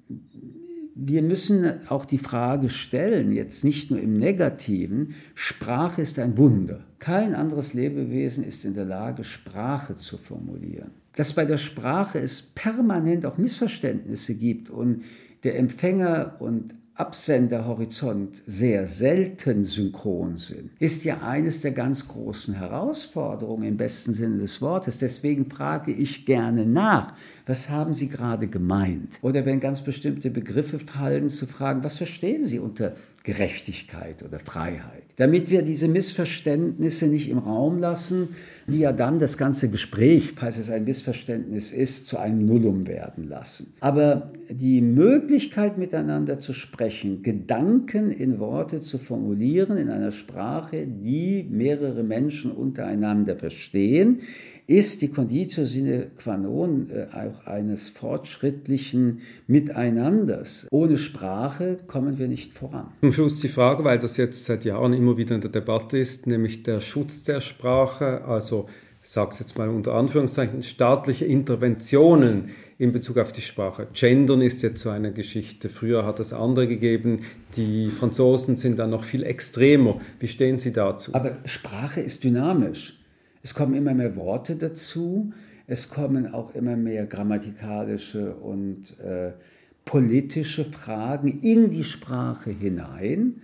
wir 0.96 1.22
müssen 1.22 1.88
auch 1.90 2.06
die 2.06 2.18
Frage 2.18 2.70
stellen, 2.70 3.34
jetzt 3.34 3.64
nicht 3.64 3.90
nur 3.90 4.00
im 4.00 4.14
Negativen, 4.14 5.16
Sprache 5.34 6.02
ist 6.02 6.20
ein 6.20 6.38
Wunder. 6.38 6.86
Kein 7.00 7.36
anderes 7.36 7.74
Lebewesen 7.74 8.44
ist 8.44 8.64
in 8.64 8.74
der 8.74 8.86
Lage, 8.86 9.24
Sprache 9.24 9.96
zu 9.96 10.18
formulieren. 10.18 10.92
Dass 11.16 11.34
bei 11.34 11.46
der 11.46 11.58
Sprache 11.58 12.20
es 12.20 12.42
permanent 12.42 13.26
auch 13.26 13.38
Missverständnisse 13.38 14.36
gibt 14.36 14.70
und 14.70 15.04
der 15.44 15.58
Empfänger 15.58 16.38
und 16.40 16.76
Absenderhorizont 16.96 18.44
sehr 18.46 18.86
selten 18.86 19.66
synchron 19.66 20.38
sind, 20.38 20.70
ist 20.80 21.04
ja 21.04 21.22
eines 21.24 21.60
der 21.60 21.72
ganz 21.72 22.08
großen 22.08 22.54
Herausforderungen 22.54 23.64
im 23.64 23.78
besten 23.78 24.14
Sinne 24.14 24.38
des 24.38 24.62
Wortes. 24.62 25.00
Deswegen 25.00 25.50
frage 25.50 25.92
ich 25.92 26.26
gerne 26.26 26.68
nach, 26.68 27.16
was 27.48 27.72
haben 27.72 27.96
Sie 27.96 28.10
gerade 28.10 28.48
gemeint? 28.48 29.18
Oder 29.24 29.44
wenn 29.44 29.60
ganz 29.60 29.82
bestimmte 29.82 30.30
Begriffe 30.30 30.78
fallen, 30.78 31.30
zu 31.30 31.48
fragen, 31.48 31.84
was 31.84 31.98
verstehen 31.98 32.44
Sie 32.44 32.60
unter 32.60 32.96
Gerechtigkeit 33.24 34.22
oder 34.22 34.38
Freiheit. 34.38 35.03
Damit 35.16 35.52
wir 35.52 35.62
diese 35.62 35.88
Missverständnisse 35.88 37.06
nicht 37.06 37.30
im 37.30 37.38
Raum 37.38 37.78
lassen, 37.78 38.30
die 38.68 38.80
ja 38.80 38.92
dann 38.92 39.20
das 39.20 39.38
ganze 39.38 39.70
Gespräch, 39.70 40.34
falls 40.36 40.58
es 40.58 40.72
ein 40.72 40.86
Missverständnis 40.86 41.72
ist, 41.72 42.08
zu 42.08 42.18
einem 42.18 42.46
Nullum 42.46 42.88
werden 42.88 43.30
lassen. 43.30 43.74
Aber 43.80 44.32
die 44.50 44.82
Möglichkeit 44.82 45.78
miteinander 45.78 46.40
zu 46.40 46.54
sprechen, 46.54 47.22
Gedanken 47.22 48.12
in 48.12 48.40
Worte 48.40 48.82
zu 48.82 48.98
formulieren 48.98 49.78
in 49.78 49.90
einer 49.90 50.12
Sprache, 50.12 50.88
die 50.88 51.48
mehrere 51.48 52.04
Menschen 52.04 52.52
untereinander 52.52 53.36
verstehen, 53.36 54.22
ist 54.68 55.02
die 55.02 55.10
Conditio 55.10 55.66
sine 55.66 56.08
qua 56.16 56.38
non 56.38 56.90
äh, 56.90 57.08
auch 57.12 57.46
eines 57.46 57.90
fortschrittlichen 57.90 59.22
Miteinanders. 59.48 60.68
Ohne 60.72 60.98
Sprache 60.98 61.78
kommen 61.88 62.18
wir 62.18 62.28
nicht 62.28 62.54
voran. 62.54 62.88
Zum 63.02 63.12
Schluss 63.12 63.40
die 63.40 63.50
Frage, 63.50 63.84
weil 63.84 64.00
das 64.00 64.18
jetzt 64.18 64.46
seit 64.46 64.66
Jahren 64.66 64.94
immer 64.94 65.18
wieder 65.18 65.36
in 65.36 65.42
der 65.42 65.52
Debatte 65.52 65.98
ist, 65.98 66.28
nämlich 66.28 66.64
der 66.64 66.82
Schutz 66.82 67.24
der 67.24 67.42
Sprache, 67.42 68.24
also 68.26 68.68
ich 69.04 69.10
sage 69.10 69.32
es 69.32 69.40
jetzt 69.40 69.58
mal 69.58 69.68
unter 69.68 69.96
Anführungszeichen, 69.96 70.64
staatliche 70.64 71.26
Interventionen 71.26 72.52
in 72.78 72.94
Bezug 72.94 73.18
auf 73.18 73.34
die 73.34 73.42
Sprache. 73.42 73.88
Gendern 73.94 74.42
ist 74.42 74.62
jetzt 74.62 74.82
so 74.82 74.90
eine 74.90 75.12
Geschichte. 75.12 75.70
Früher 75.70 76.06
hat 76.06 76.20
es 76.20 76.32
andere 76.32 76.68
gegeben. 76.68 77.22
Die 77.58 77.88
Franzosen 77.88 78.56
sind 78.56 78.80
da 78.80 78.88
noch 78.88 79.04
viel 79.04 79.24
extremer. 79.24 80.00
Wie 80.20 80.28
stehen 80.28 80.60
Sie 80.60 80.72
dazu? 80.72 81.14
Aber 81.14 81.38
Sprache 81.46 82.00
ist 82.00 82.24
dynamisch. 82.24 83.03
Es 83.46 83.54
kommen 83.54 83.74
immer 83.74 83.94
mehr 83.94 84.16
Worte 84.16 84.56
dazu, 84.56 85.34
es 85.68 85.90
kommen 85.90 86.34
auch 86.34 86.56
immer 86.56 86.78
mehr 86.78 87.06
grammatikalische 87.06 88.36
und 88.36 88.98
äh, 89.02 89.34
politische 89.84 90.64
Fragen 90.64 91.42
in 91.42 91.70
die 91.70 91.84
Sprache 91.84 92.52
hinein. 92.52 93.42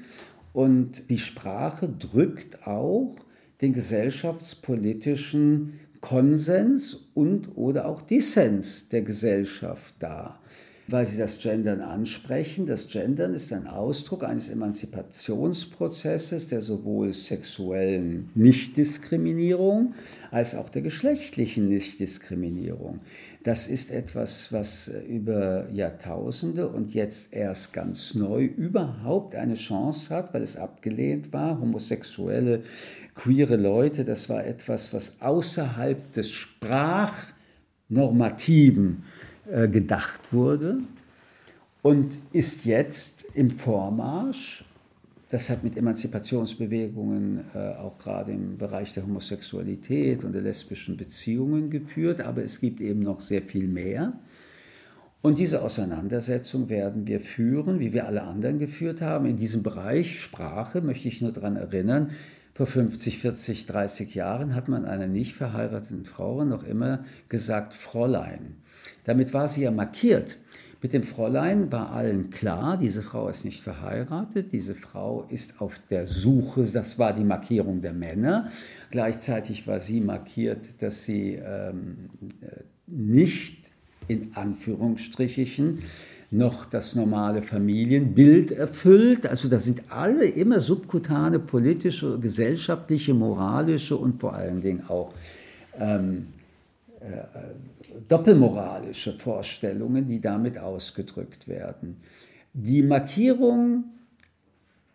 Und 0.53 1.09
die 1.09 1.17
Sprache 1.17 1.89
drückt 1.89 2.65
auch 2.65 3.13
den 3.59 3.73
gesellschaftspolitischen 3.73 5.81
Konsens 5.99 7.09
und 7.13 7.57
oder 7.57 7.85
auch 7.85 8.01
Dissens 8.01 8.87
der 8.87 9.01
Gesellschaft 9.01 9.95
dar 9.99 10.39
weil 10.91 11.05
Sie 11.05 11.17
das 11.17 11.39
Gendern 11.39 11.81
ansprechen. 11.81 12.65
Das 12.65 12.87
Gendern 12.87 13.33
ist 13.33 13.51
ein 13.53 13.67
Ausdruck 13.67 14.23
eines 14.23 14.47
Emanzipationsprozesses 14.49 16.47
der 16.47 16.61
sowohl 16.61 17.13
sexuellen 17.13 18.29
Nichtdiskriminierung 18.35 19.93
als 20.31 20.55
auch 20.55 20.69
der 20.69 20.81
geschlechtlichen 20.81 21.67
Nichtdiskriminierung. 21.67 23.01
Das 23.43 23.67
ist 23.67 23.91
etwas, 23.91 24.51
was 24.51 24.91
über 25.07 25.69
Jahrtausende 25.71 26.67
und 26.67 26.93
jetzt 26.93 27.33
erst 27.33 27.73
ganz 27.73 28.15
neu 28.15 28.43
überhaupt 28.43 29.35
eine 29.35 29.55
Chance 29.55 30.13
hat, 30.13 30.33
weil 30.33 30.43
es 30.43 30.57
abgelehnt 30.57 31.31
war. 31.31 31.61
Homosexuelle, 31.61 32.63
queere 33.15 33.55
Leute, 33.55 34.03
das 34.03 34.27
war 34.29 34.45
etwas, 34.45 34.93
was 34.93 35.21
außerhalb 35.21 36.11
des 36.11 36.29
Sprachnormativen 36.31 39.03
äh, 39.03 39.05
gedacht 39.67 40.31
wurde 40.31 40.79
und 41.81 42.19
ist 42.33 42.65
jetzt 42.65 43.25
im 43.35 43.49
Vormarsch. 43.49 44.65
Das 45.29 45.49
hat 45.49 45.63
mit 45.63 45.77
Emanzipationsbewegungen 45.77 47.41
äh, 47.53 47.75
auch 47.75 47.99
gerade 47.99 48.31
im 48.31 48.57
Bereich 48.57 48.95
der 48.95 49.03
Homosexualität 49.03 50.23
und 50.23 50.33
der 50.33 50.41
lesbischen 50.41 50.97
Beziehungen 50.97 51.69
geführt, 51.69 52.21
aber 52.21 52.43
es 52.43 52.59
gibt 52.59 52.81
eben 52.81 53.01
noch 53.01 53.21
sehr 53.21 53.43
viel 53.43 53.67
mehr. 53.67 54.13
Und 55.21 55.37
diese 55.37 55.61
Auseinandersetzung 55.61 56.69
werden 56.69 57.05
wir 57.05 57.19
führen, 57.19 57.79
wie 57.79 57.93
wir 57.93 58.07
alle 58.07 58.23
anderen 58.23 58.57
geführt 58.57 59.01
haben. 59.01 59.25
In 59.25 59.35
diesem 59.35 59.63
Bereich 59.63 60.19
Sprache 60.19 60.81
möchte 60.81 61.09
ich 61.09 61.21
nur 61.21 61.33
daran 61.33 61.57
erinnern, 61.57 62.11
vor 62.53 62.65
50, 62.65 63.19
40, 63.19 63.67
30 63.67 64.15
Jahren 64.15 64.55
hat 64.55 64.67
man 64.67 64.85
einer 64.85 65.07
nicht 65.07 65.33
verheirateten 65.33 66.05
Frau 66.05 66.43
noch 66.43 66.65
immer 66.65 67.05
gesagt 67.29 67.73
Fräulein. 67.73 68.57
Damit 69.03 69.33
war 69.33 69.47
sie 69.47 69.63
ja 69.63 69.71
markiert. 69.71 70.37
Mit 70.81 70.93
dem 70.93 71.03
Fräulein 71.03 71.71
war 71.73 71.91
allen 71.91 72.29
klar, 72.29 72.77
diese 72.77 73.01
Frau 73.01 73.27
ist 73.27 73.43
nicht 73.43 73.61
verheiratet, 73.61 74.53
diese 74.53 74.75
Frau 74.75 75.27
ist 75.29 75.59
auf 75.59 75.77
der 75.89 76.07
Suche, 76.07 76.63
das 76.63 76.97
war 76.97 77.11
die 77.11 77.25
Markierung 77.25 77.81
der 77.81 77.91
Männer. 77.91 78.49
Gleichzeitig 78.89 79.67
war 79.67 79.81
sie 79.81 79.99
markiert, 79.99 80.69
dass 80.79 81.03
sie 81.03 81.33
ähm, 81.33 82.09
äh, 82.41 82.61
nicht 82.87 83.71
in 84.07 84.31
Anführungsstrichen 84.35 85.79
noch 86.31 86.65
das 86.65 86.95
normale 86.95 87.41
Familienbild 87.41 88.51
erfüllt. 88.51 89.27
Also 89.27 89.49
da 89.49 89.59
sind 89.59 89.91
alle 89.91 90.25
immer 90.25 90.61
subkutane 90.61 91.39
politische, 91.39 92.19
gesellschaftliche, 92.19 93.13
moralische 93.13 93.97
und 93.97 94.21
vor 94.21 94.33
allen 94.33 94.61
Dingen 94.61 94.85
auch 94.87 95.13
ähm, 95.77 96.17
äh, 96.17 96.39
doppelmoralische 98.07 99.13
Vorstellungen, 99.13 100.07
die 100.07 100.19
damit 100.19 100.57
ausgedrückt 100.57 101.47
werden. 101.47 101.97
Die 102.53 102.81
Markierung 102.81 103.85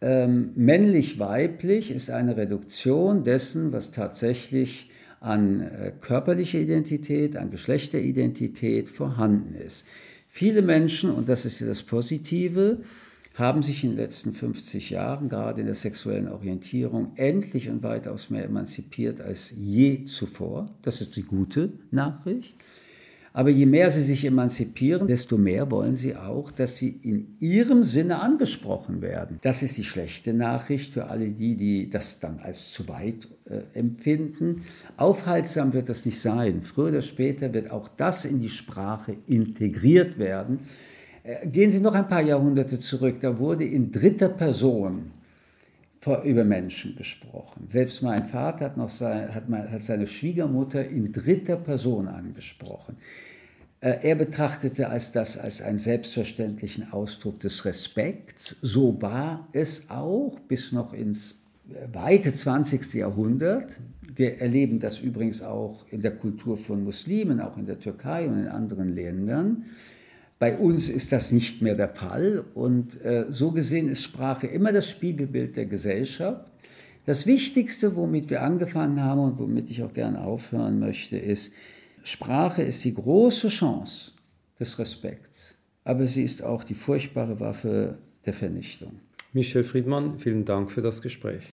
ähm, 0.00 0.52
männlich-weiblich 0.54 1.90
ist 1.90 2.10
eine 2.10 2.36
Reduktion 2.36 3.24
dessen, 3.24 3.72
was 3.72 3.90
tatsächlich 3.90 4.90
an 5.20 5.62
äh, 5.62 5.92
körperlicher 5.98 6.58
Identität, 6.58 7.36
an 7.36 7.50
Geschlechteridentität 7.50 8.90
vorhanden 8.90 9.54
ist. 9.54 9.86
Viele 10.28 10.62
Menschen, 10.62 11.10
und 11.10 11.28
das 11.28 11.46
ist 11.46 11.62
das 11.62 11.82
Positive, 11.82 12.80
haben 13.34 13.62
sich 13.62 13.82
in 13.82 13.90
den 13.90 13.98
letzten 13.98 14.32
50 14.32 14.90
Jahren, 14.90 15.28
gerade 15.28 15.60
in 15.60 15.66
der 15.66 15.74
sexuellen 15.74 16.28
Orientierung, 16.28 17.12
endlich 17.16 17.68
und 17.68 17.82
weitaus 17.82 18.30
mehr 18.30 18.44
emanzipiert 18.44 19.20
als 19.20 19.52
je 19.56 20.04
zuvor. 20.04 20.70
Das 20.82 21.00
ist 21.00 21.16
die 21.16 21.24
gute 21.24 21.72
Nachricht. 21.90 22.54
Aber 23.36 23.50
je 23.50 23.66
mehr 23.66 23.90
sie 23.90 24.02
sich 24.02 24.24
emanzipieren, 24.24 25.08
desto 25.08 25.36
mehr 25.36 25.68
wollen 25.72 25.96
sie 25.96 26.14
auch, 26.14 26.52
dass 26.52 26.76
sie 26.76 27.00
in 27.02 27.36
ihrem 27.40 27.82
Sinne 27.82 28.20
angesprochen 28.20 29.02
werden. 29.02 29.40
Das 29.42 29.64
ist 29.64 29.76
die 29.76 29.82
schlechte 29.82 30.32
Nachricht 30.32 30.92
für 30.92 31.08
alle 31.08 31.30
die, 31.30 31.56
die 31.56 31.90
das 31.90 32.20
dann 32.20 32.38
als 32.38 32.70
zu 32.70 32.86
weit 32.86 33.26
äh, 33.46 33.62
empfinden. 33.76 34.62
Aufhaltsam 34.96 35.72
wird 35.72 35.88
das 35.88 36.06
nicht 36.06 36.20
sein. 36.20 36.62
Früher 36.62 36.90
oder 36.90 37.02
später 37.02 37.52
wird 37.52 37.72
auch 37.72 37.88
das 37.88 38.24
in 38.24 38.40
die 38.40 38.50
Sprache 38.50 39.16
integriert 39.26 40.16
werden. 40.16 40.60
Äh, 41.24 41.48
gehen 41.48 41.70
Sie 41.70 41.80
noch 41.80 41.94
ein 41.94 42.06
paar 42.06 42.22
Jahrhunderte 42.22 42.78
zurück, 42.78 43.16
da 43.20 43.37
wurde 43.37 43.64
in 43.64 43.90
dritter 43.90 44.28
Person 44.28 45.10
über 46.22 46.44
Menschen 46.44 46.96
gesprochen. 46.96 47.66
Selbst 47.66 48.02
mein 48.02 48.26
Vater 48.26 48.66
hat, 48.66 48.76
noch 48.76 48.90
sein, 48.90 49.34
hat, 49.34 49.44
hat 49.48 49.82
seine 49.82 50.06
Schwiegermutter 50.06 50.87
in 50.87 51.12
dritter 51.12 51.56
Person 51.56 52.08
angesprochen. 52.08 52.98
Äh, 53.80 54.00
er 54.02 54.14
betrachtete 54.14 54.90
als 54.90 55.12
das 55.12 55.38
als 55.38 55.62
einen 55.62 55.78
selbstverständlichen 55.78 56.92
Ausdruck 56.92 57.40
des 57.40 57.64
Respekts. 57.64 58.56
So 58.60 59.00
war 59.00 59.48
es 59.52 59.88
auch 59.88 60.38
bis 60.46 60.72
noch 60.72 60.92
ins 60.92 61.37
weite 61.90 62.34
20. 62.34 62.92
Jahrhundert. 62.92 63.78
Wir 64.14 64.40
erleben 64.42 64.80
das 64.80 65.00
übrigens 65.00 65.42
auch 65.42 65.87
in 65.90 66.02
der 66.02 66.14
Kultur 66.14 66.58
von 66.58 66.84
Muslimen, 66.84 67.40
auch 67.40 67.56
in 67.56 67.64
der 67.64 67.80
Türkei 67.80 68.28
und 68.28 68.38
in 68.38 68.48
anderen 68.48 68.90
Ländern. 68.90 69.64
Bei 70.38 70.56
uns 70.56 70.88
ist 70.88 71.12
das 71.12 71.32
nicht 71.32 71.62
mehr 71.62 71.74
der 71.74 71.88
Fall 71.88 72.44
und 72.54 73.00
äh, 73.04 73.26
so 73.30 73.52
gesehen 73.52 73.88
ist 73.88 74.02
Sprache 74.02 74.46
immer 74.46 74.72
das 74.72 74.88
Spiegelbild 74.88 75.56
der 75.56 75.66
Gesellschaft. 75.66 76.50
Das 77.06 77.26
Wichtigste, 77.26 77.96
womit 77.96 78.30
wir 78.30 78.42
angefangen 78.42 79.02
haben 79.02 79.20
und 79.20 79.38
womit 79.38 79.70
ich 79.70 79.82
auch 79.82 79.92
gerne 79.92 80.22
aufhören 80.22 80.80
möchte, 80.80 81.16
ist, 81.16 81.52
Sprache 82.02 82.62
ist 82.62 82.84
die 82.84 82.94
große 82.94 83.48
Chance 83.48 84.12
des 84.58 84.78
Respekts, 84.78 85.54
aber 85.84 86.06
sie 86.06 86.24
ist 86.24 86.42
auch 86.42 86.64
die 86.64 86.74
furchtbare 86.74 87.40
Waffe 87.40 87.98
der 88.26 88.32
Vernichtung. 88.32 89.00
Michel 89.32 89.64
Friedmann, 89.64 90.18
vielen 90.18 90.44
Dank 90.44 90.70
für 90.70 90.82
das 90.82 91.02
Gespräch. 91.02 91.50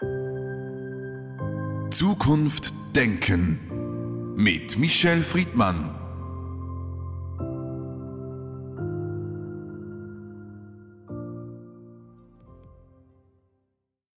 Zukunft 1.90 2.72
denken 2.94 3.58
mit 4.37 4.78
Michel 4.78 5.22
Friedmann. 5.22 6.04